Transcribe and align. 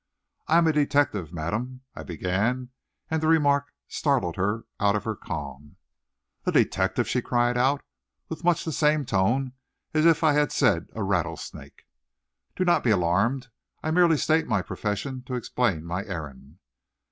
"I'm 0.47 0.65
a 0.65 0.73
detective, 0.73 1.31
madam," 1.31 1.81
I 1.95 2.01
began, 2.01 2.69
and 3.11 3.21
the 3.21 3.27
remark 3.27 3.71
startled 3.87 4.35
her 4.35 4.65
out 4.79 4.95
of 4.95 5.03
her 5.03 5.15
calm. 5.15 5.75
"A 6.43 6.51
detective!" 6.51 7.07
she 7.07 7.21
cried 7.21 7.55
out, 7.55 7.83
with 8.27 8.43
much 8.43 8.65
the 8.65 8.71
same 8.71 9.05
tone 9.05 9.53
as 9.93 10.07
if 10.07 10.23
I 10.23 10.33
had 10.33 10.51
said 10.51 10.87
a 10.93 11.03
rattlesnake. 11.03 11.83
"Do 12.55 12.65
not 12.65 12.83
be 12.83 12.89
alarmed, 12.89 13.49
I 13.83 13.91
merely 13.91 14.17
state 14.17 14.47
my 14.47 14.63
profession 14.63 15.21
to 15.25 15.35
explain 15.35 15.85
my 15.85 16.03
errand." 16.03 16.57